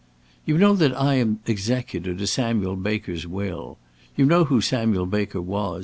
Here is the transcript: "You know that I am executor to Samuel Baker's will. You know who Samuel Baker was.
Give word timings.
"You 0.47 0.57
know 0.57 0.73
that 0.77 0.99
I 0.99 1.13
am 1.17 1.41
executor 1.45 2.15
to 2.15 2.25
Samuel 2.25 2.75
Baker's 2.75 3.27
will. 3.27 3.77
You 4.17 4.25
know 4.25 4.45
who 4.45 4.59
Samuel 4.59 5.05
Baker 5.05 5.43
was. 5.43 5.79